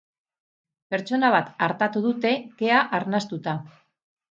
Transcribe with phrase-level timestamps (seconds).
[0.93, 3.57] Pertsona bat artatu dute, kea arnastuta.